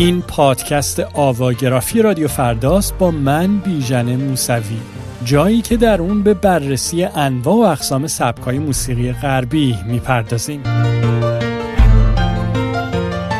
[0.00, 4.76] این پادکست آواگرافی رادیو فرداست با من بیژن موسوی.
[5.24, 10.62] جایی که در اون به بررسی انواع و اقسام سبکای موسیقی غربی می‌پردازیم.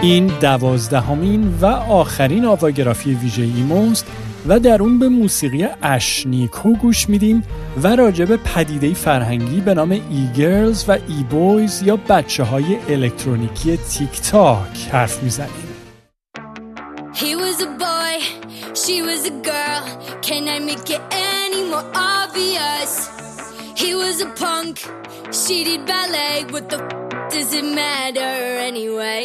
[0.03, 4.07] این دوازدهمین و آخرین آواگرافی ویژه ایموست
[4.49, 7.43] و در اون به موسیقی اشنیکو گوش میدیم
[7.83, 14.21] و راجع به پدیده فرهنگی به نام e-girls و e-boys یا بچه های الکترونیکی تیک
[14.21, 15.70] تاک حرف می‌زنیم.
[17.63, 18.15] a boy,
[18.75, 19.83] she was a girl.
[20.23, 22.93] Can I make it any more obvious?
[23.77, 24.75] He was a punk,
[25.41, 26.45] she did ballet.
[26.53, 28.35] What the f does it matter
[28.71, 29.23] anyway?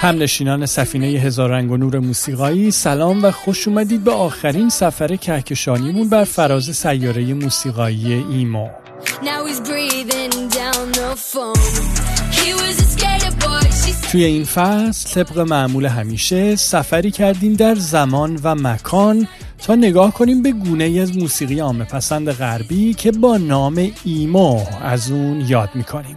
[0.00, 5.16] هم نشینان سفینه هزار رنگ و نور موسیقایی سلام و خوش اومدید به آخرین سفر
[5.16, 8.68] کهکشانیمون بر فراز سیاره موسیقایی ایمو
[14.12, 20.42] توی این فصل طبق معمول همیشه سفری کردیم در زمان و مکان تا نگاه کنیم
[20.42, 26.16] به گونه از موسیقی عامه پسند غربی که با نام ایمو از اون یاد می‌کنیم.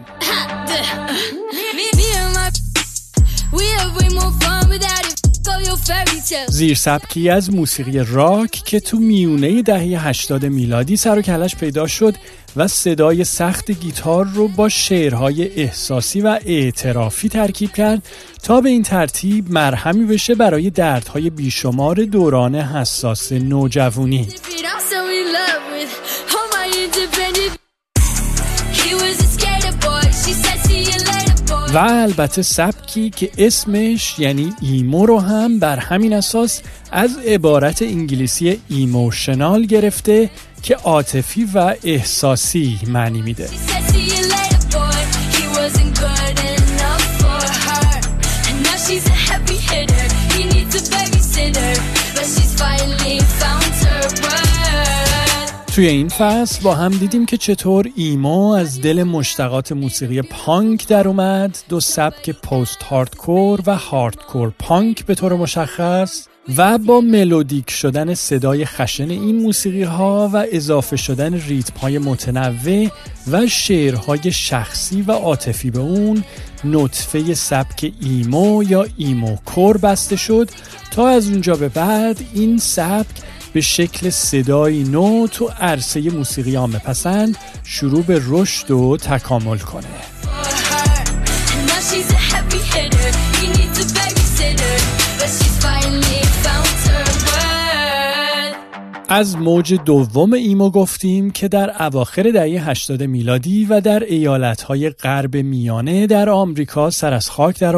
[6.48, 11.88] زیر سبکی از موسیقی راک که تو میونه دهه 80 میلادی سر و کلش پیدا
[11.88, 12.16] شد
[12.56, 18.04] و صدای سخت گیتار رو با شعرهای احساسی و اعترافی ترکیب کرد
[18.44, 24.28] تا به این ترتیب مرهمی بشه برای دردهای بیشمار دوران حساس نوجوانی.
[31.76, 38.60] و البته سبکی که اسمش یعنی ایمو رو هم بر همین اساس از عبارت انگلیسی
[38.70, 40.30] ایموشنال گرفته
[40.62, 43.50] که عاطفی و احساسی معنی میده.
[55.76, 61.08] توی این فصل با هم دیدیم که چطور ایمو از دل مشتقات موسیقی پانک در
[61.08, 66.28] اومد دو سبک پست هاردکور و هاردکور پانک به طور مشخص
[66.58, 72.90] و با ملودیک شدن صدای خشن این موسیقی ها و اضافه شدن ریتم های متنوع
[73.32, 76.24] و شعرهای شخصی و عاطفی به اون
[76.64, 80.50] نطفه سبک ایمو یا ایمو کور بسته شد
[80.92, 83.16] تا از اونجا به بعد این سبک
[83.56, 89.84] به شکل صدای نو تو عرصه موسیقی عامه پسند شروع به رشد و تکامل کنه.
[99.10, 105.36] از موج دوم ایمو گفتیم که در اواخر دهه 80 میلادی و در ایالتهای غرب
[105.36, 107.76] میانه در آمریکا سر از خاک در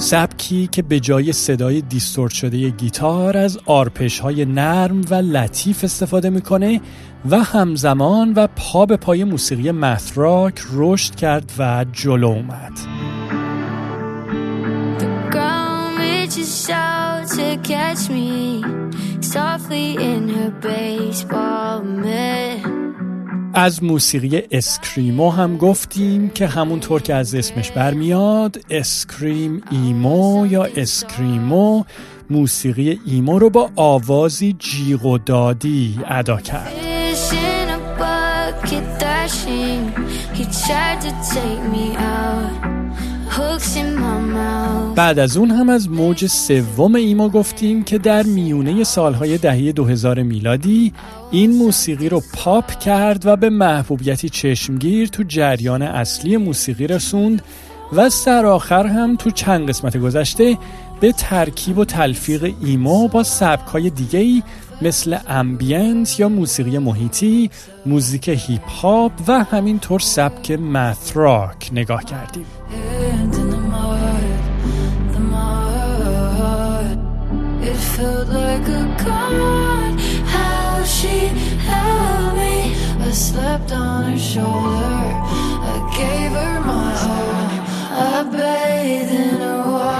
[0.00, 6.30] سبکی که به جای صدای distort شده گیتار از آرپژ های نرم و لطیف استفاده
[6.30, 6.80] می‌کنه
[7.30, 12.72] و همزمان و پا به پای موسیقی math rock رشد کرد و جلو اومد.
[23.54, 31.84] از موسیقی screamo هم گفتیم که همونطور که از اسمش برمیاد scream emo یا screamo
[32.30, 36.72] موسیقی ایمو رو با آوازی جیغ و دادی ادا کرد.
[44.96, 50.22] بعد از اون هم از موج سوم ایما گفتیم که در میونه سالهای دهه 2000
[50.22, 50.92] میلادی
[51.30, 57.42] این موسیقی رو پاپ کرد و به محبوبیتی چشمگیر تو جریان اصلی موسیقی رسوند
[57.92, 60.58] و سرآخر هم تو چند قسمت گذشته
[61.00, 64.42] به ترکیب و تلفیق ایمو با سبکای دیگه‌ی
[64.82, 67.50] مثل ambient یا موسیقی محیطی،
[67.86, 72.46] موزیک هیپ هاپ و همینطور سبک math rock نگاه کردیم.
[79.06, 81.28] How she
[81.68, 82.74] held me.
[83.06, 85.00] I slept on her shoulder.
[85.72, 87.50] I gave her my all.
[87.92, 89.99] I bathed in her water.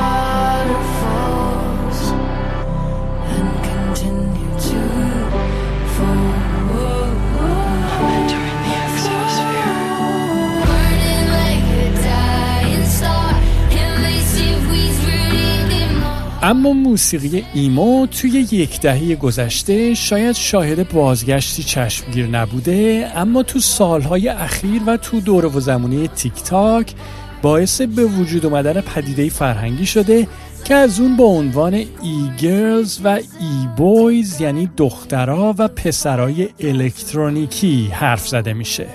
[16.51, 24.29] اما موسیقی ایمو توی یک دهه گذشته شاید شاهد بازگشتی چشمگیر نبوده اما تو سالهای
[24.29, 26.95] اخیر و تو دور و زمانی تیک تاک
[27.43, 30.29] باعث به وجود اومدن پدیده فرهنگی شده
[30.65, 38.53] که از اون با عنوان e-girls و e-boys یعنی دخترها و پسرای الکترونیکی حرف زده
[38.53, 38.87] میشه.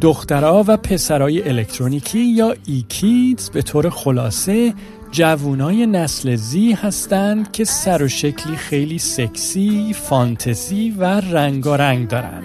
[0.00, 4.74] دخترها و پسرای الکترونیکی یا e-kids به طور خلاصه
[5.10, 12.44] جوونای نسل Z هستند که سر و شکلی خیلی سکسی، فانتزی و رنگارنگ دارند.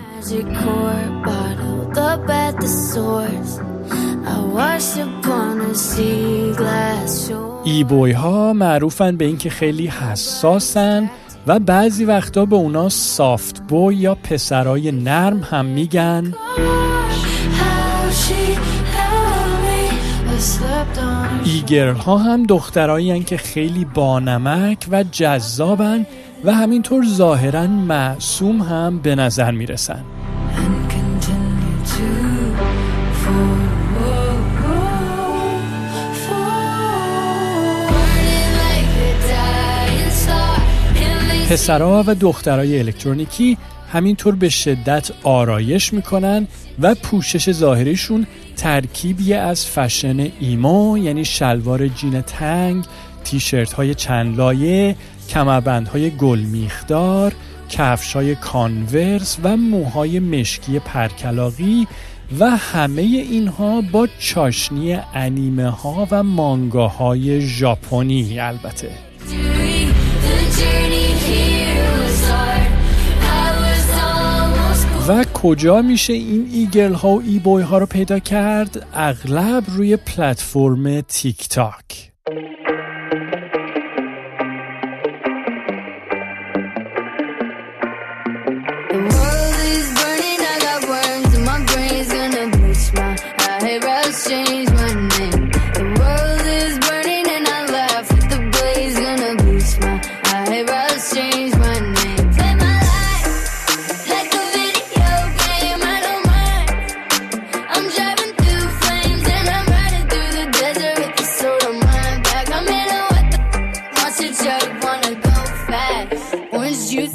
[7.63, 11.09] ای بوی ها معروفن به اینکه خیلی حساسن
[11.47, 16.33] و بعضی وقتا به اونا سافت بوی یا پسرای نرم هم میگن.
[21.69, 26.05] ایگرل ها هم دخترایی که خیلی بانمک و جذابن
[26.43, 30.03] و همینطور ظاهرا معصوم هم به نظر می‌رسن.
[41.49, 43.57] پسرها و دخترای الکترونیکی
[43.93, 46.47] همینطور به شدت آرایش می‌کنن
[46.81, 48.27] و پوشش ظاهریشون
[48.57, 52.85] ترکیبی از فشن ایمو یعنی شلوار جین تنگ
[53.23, 54.95] تیشرت های چند لایه
[55.29, 57.33] کمربند های گل میخدار
[57.69, 61.87] کفش های کانورس و موهای مشکی پرکلاقی
[62.39, 68.89] و همه اینها با چاشنی انیمه ها و مانگاهای ژاپنی البته.
[75.07, 79.97] و کجا میشه این ایگل ها و ای بوی ها رو پیدا کرد؟ اغلب روی
[79.97, 82.11] پلتفرم تیک تاک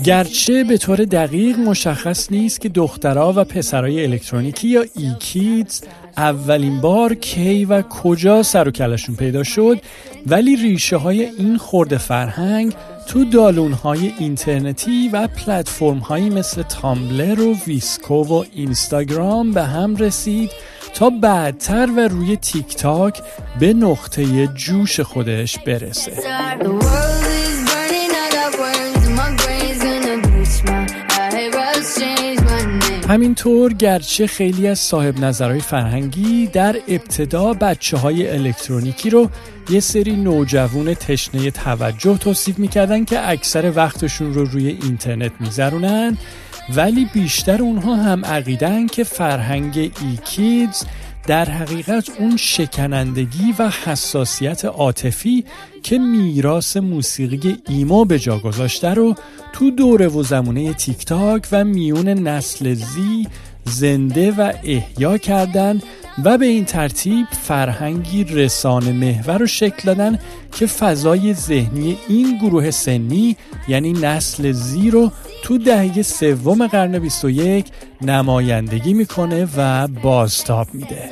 [0.04, 5.82] گرچه به طور دقیق مشخص نیست که دخترها و پسرای الکترونیکی یا e-kids
[6.16, 9.80] اولین بار کی و کجا سر و کلشون پیدا شد
[10.26, 12.74] ولی ریشه های این خرده فرهنگ
[13.08, 19.96] تو دالون های اینترنتی و پلتفرم هایی مثل تامبلر و ویسکو و اینستاگرام به هم
[19.96, 20.50] رسید
[20.94, 23.22] تا بعدتر و روی تیک تاک
[23.60, 26.12] به نقطه جوش خودش برسه.
[33.08, 39.30] همینطور گرچه خیلی از صاحب نظرهای فرهنگی در ابتدا بچه های الکترونیکی رو
[39.70, 46.18] یه سری نوجوون تشنه توجه توصیف می‌کردن که اکثر وقتشون رو روی اینترنت میذارونن
[46.74, 50.84] ولی بیشتر اونها هم عقیدن که فرهنگ ایکیدز
[51.26, 55.44] در حقیقت اون شکنندگی و حساسیت عاطفی
[55.82, 59.14] که میراث موسیقی ایما به جا گذاشته رو
[59.52, 63.26] تو دوره و زمونه تیک تاک و میون نسل زی
[63.64, 65.80] زنده و احیا کردن
[66.24, 70.18] و به این ترتیب فرهنگی رسانه محور رو شکل دادن
[70.52, 73.36] که فضای ذهنی این گروه سنی
[73.68, 77.66] یعنی نسل زی رو تو دهه سوم قرن 21
[78.02, 81.10] نمایندگی می‌کنه و بازتاب میده.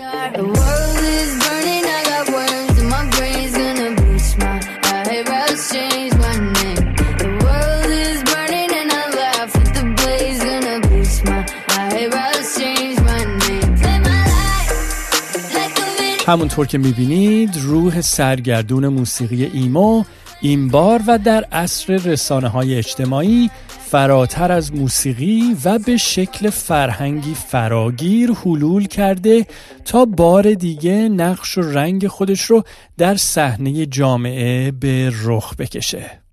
[16.26, 20.04] همونطور که می‌بینید روح سرگردون موسیقی ایمو
[20.40, 23.50] این بار و در عصر رسانه های اجتماعی
[23.90, 29.46] فراتر از موسیقی و به شکل فرهنگی فراگیر حلول کرده
[29.84, 32.62] تا بار دیگه نقش و رنگ خودش رو
[32.98, 36.25] در صحنه جامعه به رخ بکشه.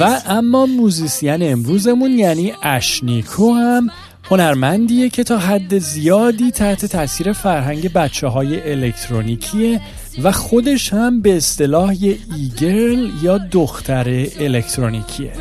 [0.00, 3.90] و اما موزیسین امروزمون یعنی اشنیکو هم
[4.24, 9.80] هنرمندیه که تا حد زیادی تحت تاثیر فرهنگ بچه های الکترونیکیه
[10.22, 15.32] و خودش هم به اصطلاح یه e-girl یا دختر الکترونیکیه.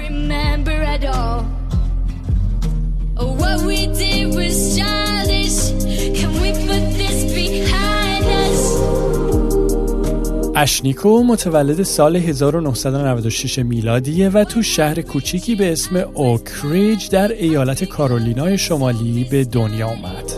[10.62, 18.58] اشنیکو متولد سال 1996 میلادیه و تو شهر کوچیکی به اسم اوکریج در ایالت کارولینای
[18.58, 20.32] شمالی به دنیا اومد.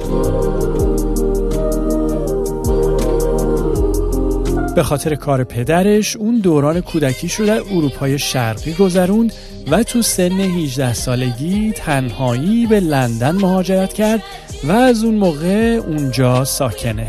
[4.76, 9.34] به خاطر کار پدرش اون دوران کودکیش رو در اروپای شرقی گذروند
[9.72, 14.24] و تو سن 18 سالگی تنهایی به لندن مهاجرت کرد
[14.64, 17.08] و از اون موقع اونجا ساکنه.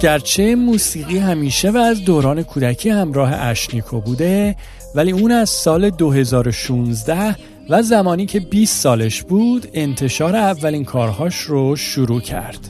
[0.00, 4.56] گرچه موسیقی همیشه و از دوران کودکی همراه اشنیکو بوده
[4.94, 7.36] ولی اون از سال 2016
[7.70, 12.68] و زمانی که 20 سالش بود انتشار اولین کارهاش رو شروع کرد.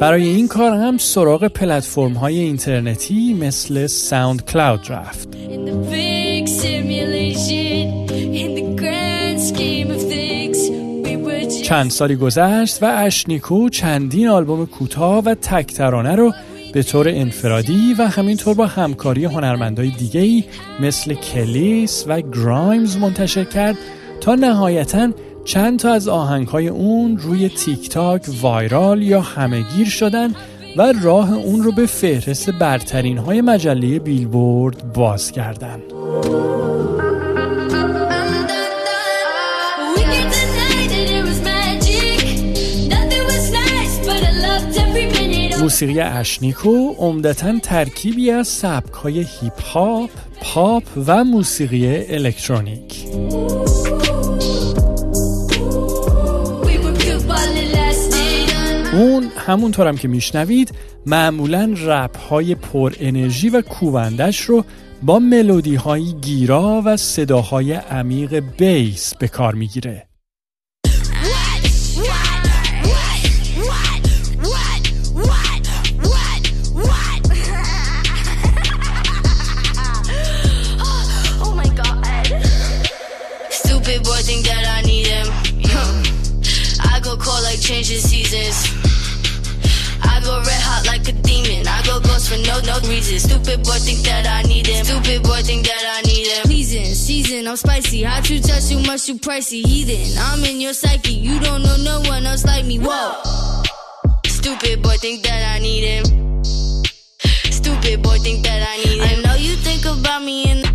[0.00, 5.28] برای این کار هم سراغ پلتفرم های اینترنتی مثل ساوند کلاود رفت
[11.66, 16.32] چند سالی گذشت و اشنیکو چندین آلبوم کوتاه و تکترانه رو
[16.72, 20.44] به طور انفرادی و همینطور با همکاری هنرمندای دیگهی
[20.80, 23.76] مثل کلیس و گرایمز منتشر کرد
[24.20, 25.10] تا نهایتا
[25.44, 30.34] چند تا از آهنگهای اون روی تیک تاک وایرال یا همهگیر شدن
[30.76, 35.82] و راه اون رو به فهرست برترین های مجله بیلبورد باز کردند.
[45.66, 53.06] موسیقی اشنیکو عمدتا ترکیبی از سبکهای هیپ هاپ، پاپ و موسیقی الکترونیک.
[58.92, 60.74] اون همونطورم که میشنوید
[61.06, 64.64] معمولا رپ های پر انرژی و کوبنده‌ش رو
[65.02, 70.06] با ملودی های گیرا و صداهای عمیق bass به کار می‌گیره.
[87.66, 88.70] Changing seasons.
[90.06, 91.66] I go red hot like a demon.
[91.66, 93.18] I go ghost for no no reason.
[93.18, 94.84] Stupid boy think that I need him.
[94.84, 96.42] Stupid boy think that I need him.
[96.44, 98.02] Pleasing, season, I'm spicy.
[98.04, 99.66] How you touch too much, you pricey.
[99.66, 101.12] Heathen, I'm in your psyche.
[101.12, 102.78] You don't know no one else like me.
[102.78, 103.20] Whoa.
[104.26, 106.44] Stupid boy think that I need him.
[107.50, 109.18] Stupid boy think that I need him.
[109.18, 110.65] I know you think about me in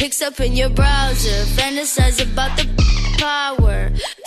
[0.00, 1.38] pics up in your browser.
[1.56, 2.66] Fantasize about the
[3.24, 3.78] power.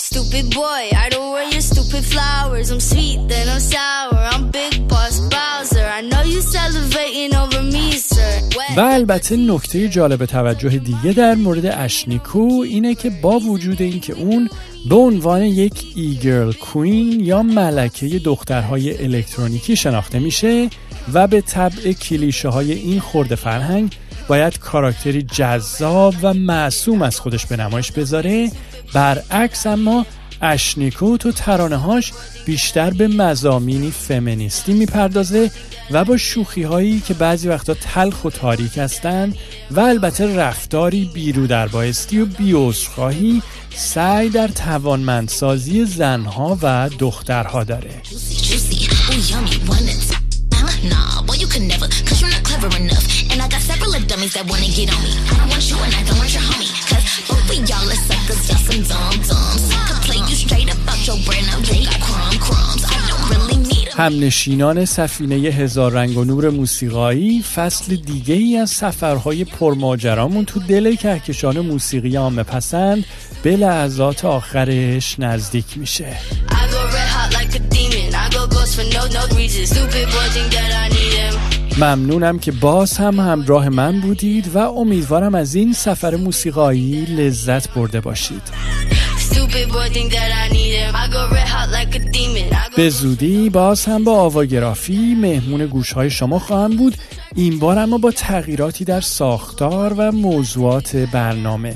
[0.09, 2.67] Stupid boy, I don't wear your stupid flowers.
[2.73, 4.21] I'm sweet, then I'm sour.
[4.33, 5.87] I'm big boss Bowser.
[5.97, 8.33] I know you salivating over me, sir.
[8.77, 14.49] و البته نکته جالب توجه دیگه در مورد اشنیکو اینه که با وجود اینکه اون
[14.89, 20.69] به عنوان یک ایگرل کوین یا ملکه دخترهای الکترونیکی شناخته میشه
[21.13, 23.95] و به طبع کلیشه های این خورده فرهنگ
[24.27, 28.51] باید کاراکتری جذاب و معصوم از خودش به نمایش بذاره.
[28.93, 30.05] برعکس اما
[30.41, 32.13] اشنیکو تو ترانه هاش
[32.45, 35.51] بیشتر به مزامینی فمینیستی می‌پردازه
[35.91, 39.35] و با شوخی هایی که بعضی وقتا تلخ و تاریک هستند
[39.71, 43.41] و البته رفتاری بیرو در بایستی و بیوزخواهی
[43.75, 48.01] سعی در توانمندسازی زنها و دخترها داره.
[63.97, 70.95] همنشینان سفینه هزار رنگ و نور موسیقایی فصل دیگه ای از سفرهای پرماجرامون تو دل
[70.95, 73.05] کهکشان موسیقی عامه پسند
[73.43, 76.17] به لحظات آخرش نزدیک میشه.
[81.77, 88.01] ممنونم که باز هم همراه من بودید و امیدوارم از این سفر موسیقایی لذت برده
[88.01, 88.41] باشید.
[92.75, 96.95] به زودی باز هم با آواگرافی مهمون گوش های شما خواهم بود.
[97.35, 101.75] این بار اما با تغییراتی در ساختار و موضوعات برنامه.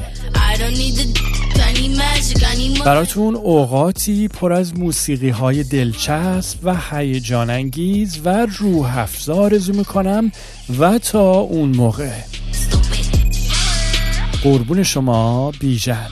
[2.86, 10.32] براتون اوقاتی پر از موسیقی های دلچسب و هیجان انگیز و روح افزا آرزو می‌کنم
[10.80, 12.12] و تا اون موقع.
[14.44, 16.08] قربون شما بیژن.